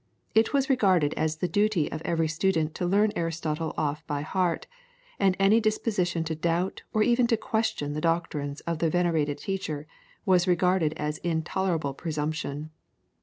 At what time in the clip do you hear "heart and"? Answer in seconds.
4.23-5.37